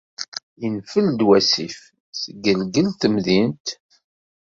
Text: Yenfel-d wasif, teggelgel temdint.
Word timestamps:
Yenfel-d 0.61 1.19
wasif, 1.27 1.77
teggelgel 2.21 2.87
temdint. 2.93 3.67